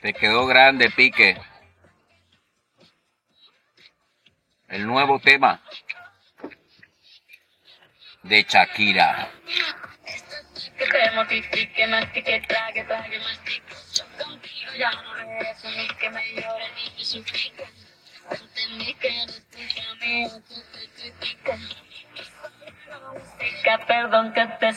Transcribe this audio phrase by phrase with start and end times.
[0.00, 1.36] Te quedó grande, Pique.
[4.68, 5.60] El nuevo tema
[8.22, 9.28] de Shakira.
[24.34, 24.72] Que te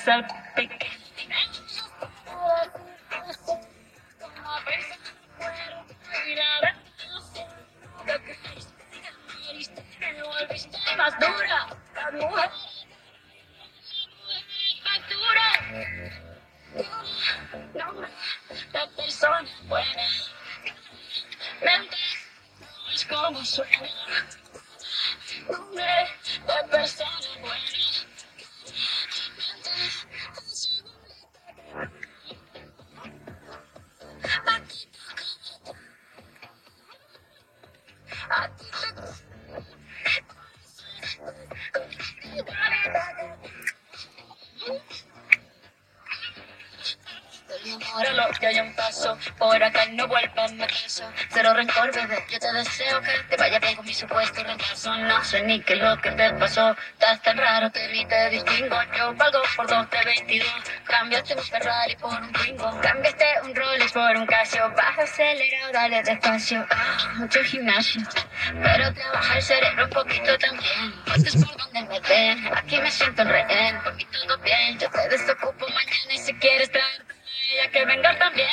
[17.73, 18.08] Nombre
[18.72, 20.08] de persona buena.
[21.62, 21.98] Mente
[22.59, 23.90] no es como suena.
[48.44, 49.18] Que haya un paso.
[49.38, 52.26] Por acá no vuelvas me caso Cero rencor, bebé.
[52.30, 55.76] Yo te deseo que te vaya bien con mi supuesto reemplazo No sé ni qué
[55.76, 56.76] es lo que te pasó.
[56.91, 58.76] Estás tan raro que ni te distingo.
[58.98, 60.50] Yo valgo por dos de 22
[60.84, 62.82] Cambiaste un Ferrari por un Twingo.
[62.82, 64.69] Cambiaste un Rolex por un Casio.
[64.75, 66.66] Baja acelerado, dale despacio.
[66.69, 68.02] Ah, Mucho gimnasio.
[68.62, 70.94] Pero trabaja el cerebro un poquito también.
[71.16, 73.81] Esto es por donde me ven Aquí me siento en rehén.
[73.84, 74.78] Por mí todo bien.
[74.80, 77.12] Yo te desocupo mañana y si quieres traer
[77.72, 78.50] que venga también.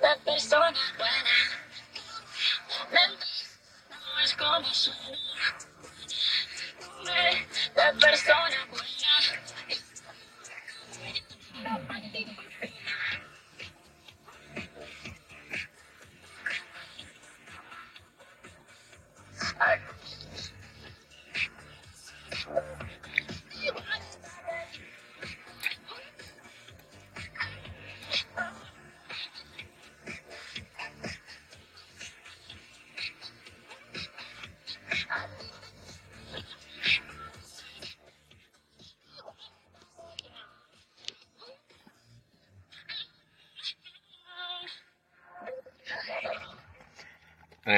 [0.00, 1.30] La persona buena.
[3.90, 5.18] No es como suena.
[7.74, 8.89] La persona buena.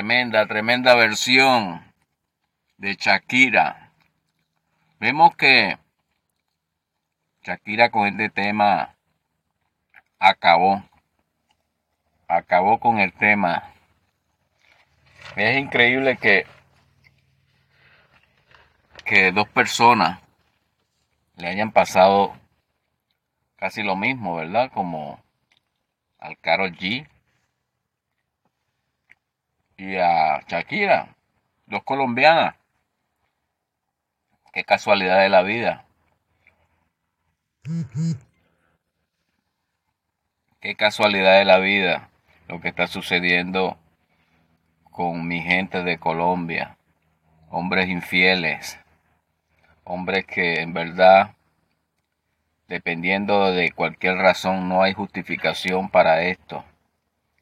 [0.02, 1.80] Tremenda, tremenda versión
[2.76, 3.92] de Shakira.
[4.98, 5.78] Vemos que
[7.44, 8.96] Shakira con este tema
[10.18, 10.82] acabó.
[12.26, 13.62] Acabó con el tema.
[15.36, 16.46] Es increíble que,
[19.04, 20.18] que dos personas
[21.36, 22.34] le hayan pasado
[23.54, 24.68] casi lo mismo, ¿verdad?
[24.72, 25.22] Como
[26.18, 27.06] al Karol G
[29.82, 31.16] y a Shakira,
[31.66, 32.54] dos colombianas.
[34.52, 35.84] Qué casualidad de la vida.
[40.60, 42.10] Qué casualidad de la vida
[42.46, 43.76] lo que está sucediendo
[44.92, 46.76] con mi gente de Colombia.
[47.50, 48.78] Hombres infieles.
[49.82, 51.34] Hombres que en verdad,
[52.68, 56.64] dependiendo de cualquier razón, no hay justificación para esto.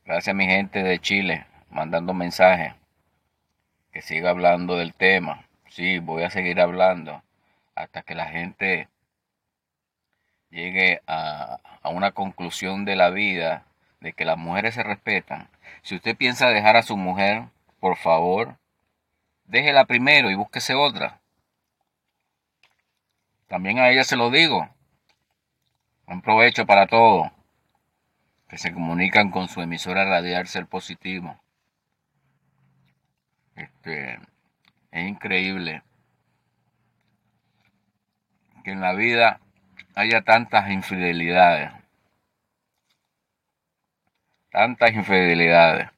[0.06, 2.74] Gracias a mi gente de Chile mandando mensajes,
[3.92, 5.44] que siga hablando del tema.
[5.68, 7.22] Sí, voy a seguir hablando
[7.74, 8.88] hasta que la gente
[10.50, 13.64] llegue a, a, una conclusión de la vida
[14.00, 15.48] de que las mujeres se respetan.
[15.82, 17.44] Si usted piensa dejar a su mujer,
[17.78, 18.56] por favor,
[19.44, 21.20] déjela primero y búsquese otra.
[23.48, 24.68] También a ella se lo digo.
[26.06, 27.30] Un provecho para todos
[28.48, 31.40] que se comunican con su emisora radial Ser Positivo.
[33.60, 34.18] Este,
[34.90, 35.82] es increíble
[38.64, 39.38] que en la vida
[39.94, 41.70] haya tantas infidelidades.
[44.50, 45.90] Tantas infidelidades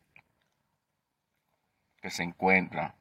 [2.00, 2.92] que se encuentran.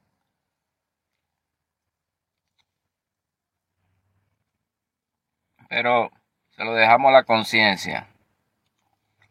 [5.69, 6.11] Pero
[6.51, 8.07] se lo dejamos a la conciencia,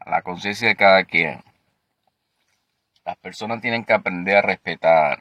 [0.01, 1.50] a la conciencia de cada quien.
[3.11, 5.21] Las personas tienen que aprender a respetar,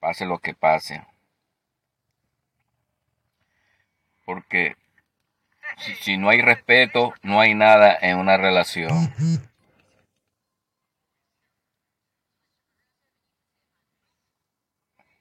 [0.00, 1.06] pase lo que pase.
[4.24, 4.78] Porque
[5.76, 9.12] si, si, no hay respeto, no hay nada en una relación.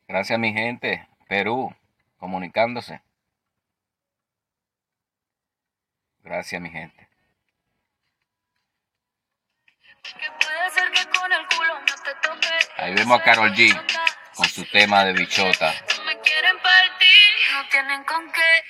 [0.07, 1.75] Gracias mi gente, Perú,
[2.19, 3.01] comunicándose.
[6.23, 7.09] Gracias mi gente.
[12.77, 13.73] Ahí vemos a Carol G
[14.35, 15.73] con su tema de bichota.
[16.05, 18.63] Me quieren partir, no tienen con qué.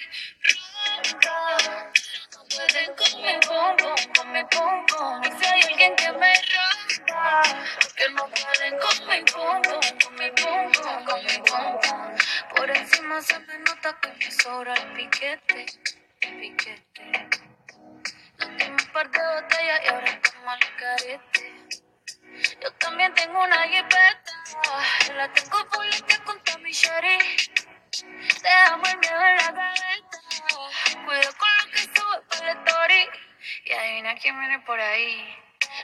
[2.31, 5.21] No pueden con mi pum pum, con mi pum pum.
[5.23, 7.43] Y si hay alguien que me rompa,
[7.97, 11.35] que no pueden con mi con mi con mi.
[12.55, 15.65] Por encima se me nota que me sobra el piquete,
[16.21, 17.27] piquete.
[18.37, 21.56] Nos dimos un par de botellas y ahora estamos al carete.
[22.61, 24.33] Yo también tengo una jipeta.
[25.15, 25.57] La tengo
[26.07, 27.17] que con mi Sherry.
[28.41, 31.05] Te amo el miedo en la cabeza.
[31.05, 33.09] Cuido con lo que sube por la story.
[33.65, 35.35] Y adivina quién viene por ahí.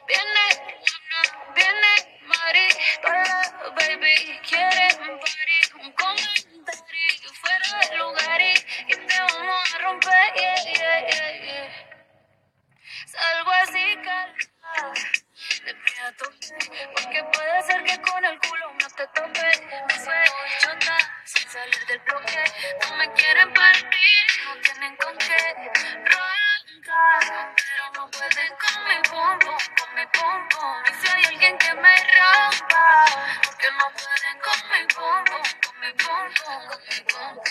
[0.07, 0.75] Viene,
[1.55, 2.67] viene, Mari.
[3.01, 4.87] Para, baby, quiere.
[5.01, 5.19] Un
[22.63, 25.37] No me quieren partir, no tienen con qué
[26.11, 27.55] roncar.
[27.57, 29.39] Pero no pueden con mi pum,
[29.77, 30.47] con mi pum.
[30.87, 33.05] Y si hay alguien que me rompa,
[33.43, 35.23] porque no pueden con mi pum,
[35.61, 37.43] con mi pum, con mi pum.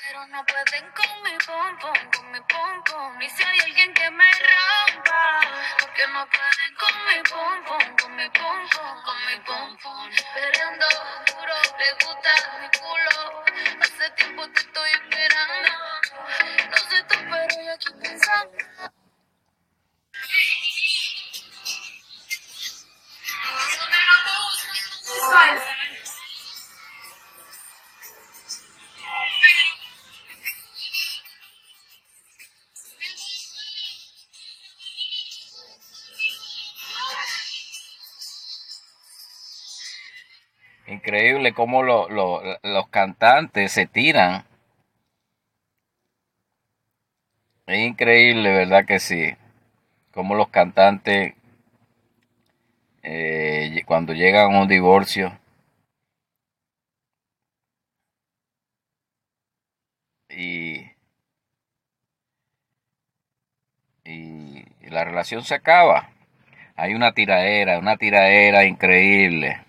[0.00, 3.22] Pero no pueden con mi pum, con mi pum.
[3.22, 5.40] Y si hay alguien que me rompa,
[5.80, 10.10] porque no pueden con mi con mi pum pum, con mi pum pum.
[10.34, 10.86] Perreando
[11.26, 13.44] duro, le gusta mi culo.
[13.80, 15.70] Hace tiempo te estoy esperando.
[16.70, 18.58] No sé tú, pero yo aquí pensando.
[40.98, 44.44] Increíble cómo lo- lo- los cantantes se tiran.
[47.68, 49.32] Es increíble, ¿verdad que sí?
[50.12, 51.34] Cómo los cantantes,
[53.02, 55.32] eh, cuando llegan a un divorcio
[60.30, 60.90] y,
[64.04, 66.10] y la relación se acaba.
[66.76, 69.60] Hay una tiraera, una tiraera increíble.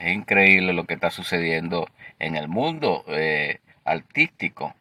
[0.00, 1.86] Es increíble lo que está sucediendo
[2.18, 4.74] en el mundo eh, artístico.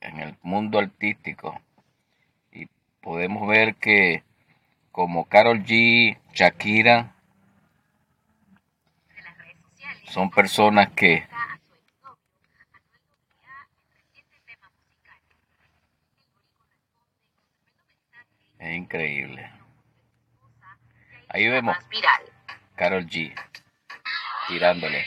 [0.00, 1.60] En el mundo artístico.
[2.52, 2.66] Y
[3.00, 4.22] podemos ver que
[4.92, 7.16] como Carol G, Shakira,
[10.04, 11.26] son personas que
[18.60, 19.50] es increíble.
[21.28, 22.39] Ahí vemos viral.
[22.80, 23.30] Carol G
[24.48, 25.06] tirándole.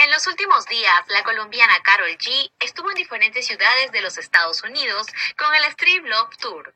[0.00, 4.60] En los últimos días, la colombiana Carol G estuvo en diferentes ciudades de los Estados
[4.64, 5.06] Unidos
[5.38, 6.74] con el Strip Love Tour.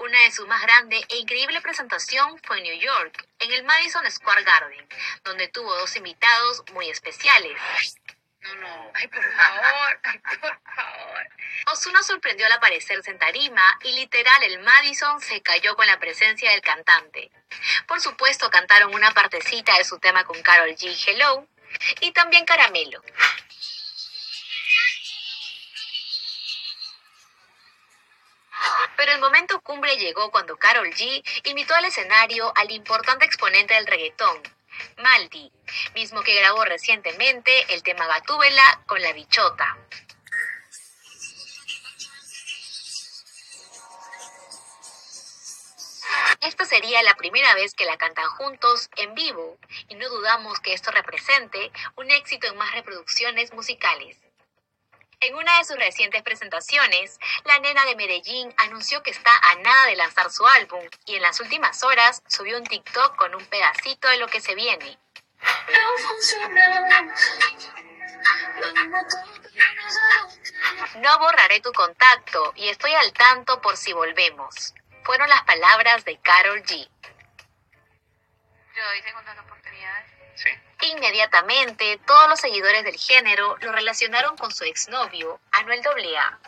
[0.00, 4.10] Una de sus más grande e increíble presentación fue en New York, en el Madison
[4.10, 4.88] Square Garden,
[5.22, 7.56] donde tuvo dos invitados muy especiales.
[8.40, 8.90] No, no.
[8.94, 10.00] Ay, por favor.
[10.02, 11.11] Ay, por favor.
[11.72, 16.50] Ozuna sorprendió al aparecerse en tarima y literal el Madison se cayó con la presencia
[16.50, 17.30] del cantante.
[17.86, 21.46] Por supuesto cantaron una partecita de su tema con Carol G, Hello,
[22.00, 23.02] y también Caramelo.
[28.96, 33.86] Pero el momento cumbre llegó cuando Carol G invitó al escenario al importante exponente del
[33.86, 34.40] reggaetón,
[34.98, 35.50] Maldi,
[35.94, 39.76] mismo que grabó recientemente el tema Gatúbela con la bichota.
[46.42, 49.58] Esta sería la primera vez que la cantan juntos en vivo
[49.88, 54.18] y no dudamos que esto represente un éxito en más reproducciones musicales.
[55.20, 59.86] En una de sus recientes presentaciones, la nena de Medellín anunció que está a nada
[59.86, 64.08] de lanzar su álbum y en las últimas horas subió un TikTok con un pedacito
[64.08, 64.98] de lo que se viene.
[65.70, 65.92] No.
[71.00, 74.74] No borraré tu contacto y estoy al tanto por si volvemos.
[75.04, 76.88] Fueron las palabras de Carol G.
[78.74, 80.10] Yo doy segundas oportunidades.
[80.34, 80.50] Sí.
[80.92, 86.38] Inmediatamente, todos los seguidores del género lo relacionaron con su exnovio, Anuel AA.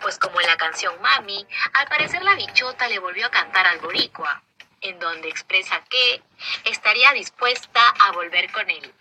[0.00, 3.78] Pues como en la canción Mami, al parecer la bichota le volvió a cantar al
[3.80, 4.42] boricua,
[4.80, 6.22] en donde expresa que
[6.64, 8.94] estaría dispuesta a volver con él.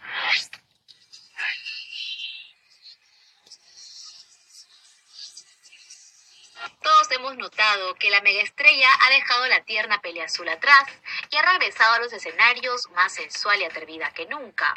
[7.12, 10.86] Hemos notado que la megaestrella ha dejado la tierna pelea azul atrás
[11.30, 14.74] y ha regresado a los escenarios más sensual y atrevida que nunca.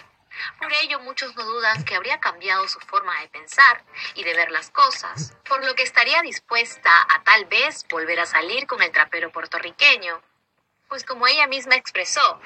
[0.59, 3.83] Por ello, muchos no dudan que habría cambiado su forma de pensar
[4.15, 8.27] y de ver las cosas, por lo que estaría dispuesta a tal vez volver a
[8.27, 10.23] salir con el trapero puertorriqueño.
[10.89, 12.41] Pues como ella misma expresó,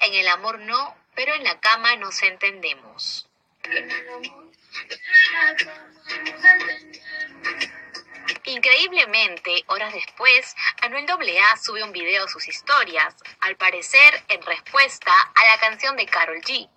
[0.00, 3.28] en el amor no, pero en la cama nos entendemos.
[8.50, 15.12] Increíblemente, horas después, Anuel AA sube un video a sus historias, al parecer en respuesta
[15.12, 16.68] a la canción de Carol G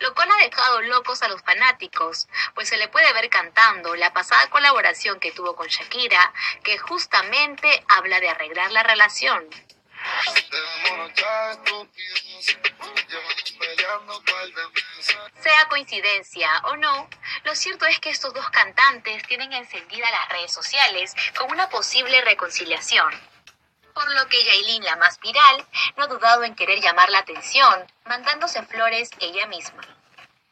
[0.00, 4.12] lo cual ha dejado locos a los fanáticos, pues se le puede ver cantando la
[4.12, 6.32] pasada colaboración que tuvo con Shakira,
[6.62, 9.48] que justamente habla de arreglar la relación.
[15.42, 17.08] Sea coincidencia o no,
[17.44, 22.20] lo cierto es que estos dos cantantes tienen encendidas las redes sociales con una posible
[22.22, 23.12] reconciliación
[23.98, 27.84] por lo que Yailin, la más viral, no ha dudado en querer llamar la atención,
[28.04, 29.82] mandándose flores ella misma.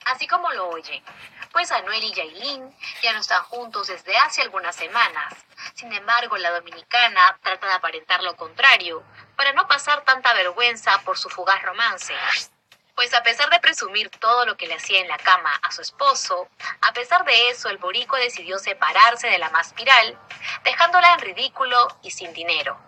[0.07, 1.03] Así como lo oye,
[1.51, 5.35] pues Anuel y Yailin ya no están juntos desde hace algunas semanas.
[5.75, 9.03] Sin embargo, la dominicana trata de aparentar lo contrario,
[9.35, 12.15] para no pasar tanta vergüenza por su fugaz romance.
[12.95, 15.83] Pues a pesar de presumir todo lo que le hacía en la cama a su
[15.83, 16.49] esposo,
[16.83, 20.17] a pesar de eso el borico decidió separarse de la más viral,
[20.63, 22.79] dejándola en ridículo y sin dinero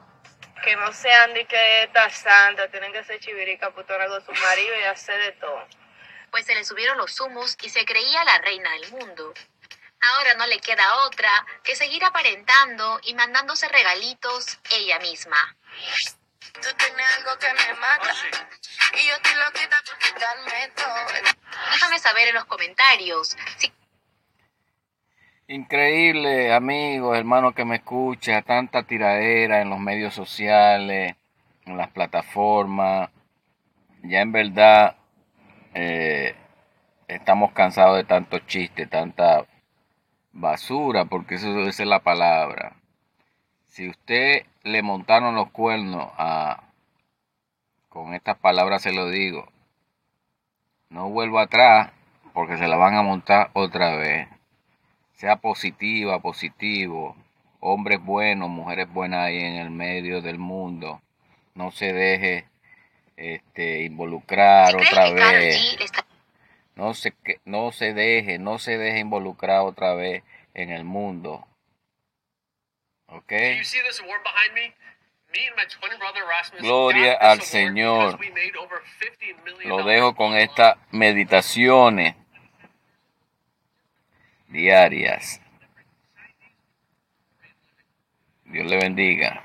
[0.63, 4.85] que no sean de que santa, tienen que ser chivirica, putona con su marido y
[4.85, 5.65] hacer de todo.
[6.31, 9.35] Pues se le subieron los humos y se creía la reina del mundo.
[10.01, 11.31] Ahora no le queda otra
[11.65, 15.57] que seguir aparentando y mandándose regalitos ella misma.
[16.55, 18.15] Tú tienes algo que me mata
[18.95, 21.33] y yo te lo quita por quitarme todo.
[21.73, 23.73] Déjame saber en los comentarios si
[25.51, 31.17] Increíble, amigos, hermanos que me escucha, tanta tiradera en los medios sociales,
[31.65, 33.09] en las plataformas.
[34.03, 34.98] Ya en verdad
[35.75, 36.35] eh,
[37.09, 39.47] estamos cansados de tanto chiste, tanta
[40.33, 42.77] basura, porque eso, es la palabra.
[43.67, 46.65] Si usted le montaron los cuernos a,
[47.89, 49.49] con estas palabras se lo digo,
[50.91, 51.91] no vuelva atrás
[52.33, 54.29] porque se la van a montar otra vez
[55.19, 57.17] sea positiva, positivo,
[57.59, 61.03] hombres buenos, mujeres buenas ahí en el medio del mundo,
[61.57, 62.45] no se deje
[63.19, 65.77] este, involucrar otra vez.
[66.77, 67.13] No se,
[67.45, 70.23] no se deje, no se deje involucrar otra vez
[70.55, 71.45] en el mundo.
[73.07, 73.33] ¿Ok?
[76.61, 78.19] Gloria al Señor.
[79.65, 82.15] Lo dejo con estas meditaciones
[84.47, 85.41] diarias.
[88.45, 89.43] Dios le bendiga.